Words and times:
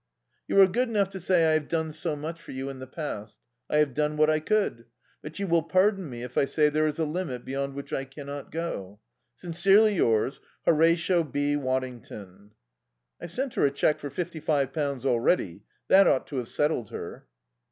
"'You 0.47 0.59
are 0.59 0.65
good 0.67 0.89
enough 0.89 1.11
to 1.11 1.19
say 1.21 1.45
I 1.45 1.51
have 1.53 1.67
done 1.67 1.91
so 1.91 2.15
much 2.15 2.41
for 2.41 2.53
you 2.53 2.71
in 2.71 2.79
the 2.79 2.87
past. 2.87 3.37
I 3.69 3.77
have 3.77 3.93
done 3.93 4.17
what 4.17 4.31
I 4.31 4.39
could; 4.39 4.85
but 5.21 5.37
you 5.37 5.45
will 5.45 5.61
pardon 5.61 6.09
me 6.09 6.23
if 6.23 6.39
I 6.39 6.45
say 6.45 6.69
there 6.69 6.87
is 6.87 6.97
a 6.97 7.05
limit 7.05 7.45
beyond 7.45 7.75
which 7.75 7.93
I 7.93 8.05
cannot 8.05 8.49
go. 8.51 8.99
"'Sincerely 9.35 9.93
yours, 9.93 10.41
"'HORATIO 10.65 11.23
B. 11.25 11.55
WADDINGTON.' 11.55 12.49
"I've 13.21 13.31
sent 13.31 13.53
her 13.53 13.65
a 13.67 13.69
cheque 13.69 13.99
for 13.99 14.09
fifty 14.09 14.39
five 14.39 14.73
pounds 14.73 15.05
already. 15.05 15.61
That 15.87 16.07
ought 16.07 16.25
to 16.29 16.37
have 16.37 16.49
settled 16.49 16.89
her." 16.89 17.27